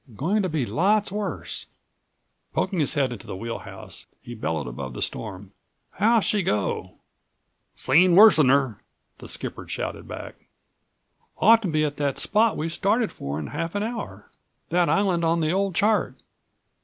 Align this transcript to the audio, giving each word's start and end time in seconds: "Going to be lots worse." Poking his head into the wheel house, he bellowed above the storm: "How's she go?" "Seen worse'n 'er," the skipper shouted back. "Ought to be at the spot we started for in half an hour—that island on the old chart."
"Going 0.15 0.41
to 0.41 0.49
be 0.49 0.65
lots 0.65 1.11
worse." 1.11 1.67
Poking 2.55 2.79
his 2.79 2.95
head 2.95 3.13
into 3.13 3.27
the 3.27 3.35
wheel 3.37 3.59
house, 3.59 4.07
he 4.19 4.33
bellowed 4.33 4.65
above 4.65 4.95
the 4.95 5.01
storm: 5.03 5.51
"How's 5.91 6.25
she 6.25 6.41
go?" 6.41 6.93
"Seen 7.75 8.15
worse'n 8.15 8.49
'er," 8.49 8.81
the 9.19 9.29
skipper 9.29 9.67
shouted 9.67 10.07
back. 10.07 10.47
"Ought 11.37 11.61
to 11.61 11.67
be 11.67 11.85
at 11.85 11.97
the 11.97 12.15
spot 12.15 12.57
we 12.57 12.67
started 12.67 13.11
for 13.11 13.37
in 13.39 13.45
half 13.53 13.75
an 13.75 13.83
hour—that 13.83 14.89
island 14.89 15.23
on 15.23 15.39
the 15.39 15.51
old 15.51 15.75
chart." 15.75 16.15